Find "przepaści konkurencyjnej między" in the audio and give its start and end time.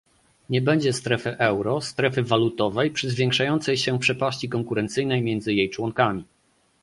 3.99-5.53